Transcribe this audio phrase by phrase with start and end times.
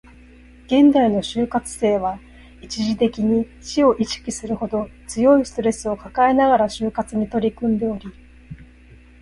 [0.65, 2.17] 現代の就活生は、
[2.63, 8.07] 一時的に死を意識するほど強いストレスを抱えながら就活に取り組んでおり